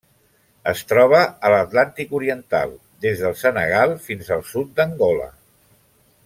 Es 0.69 0.79
troba 0.91 1.19
a 1.49 1.51
l'Atlàntic 1.55 2.15
oriental: 2.21 2.73
des 3.07 3.21
del 3.25 3.37
Senegal 3.43 3.95
fins 4.09 4.33
al 4.39 4.43
sud 4.55 4.73
d'Angola. 4.81 5.29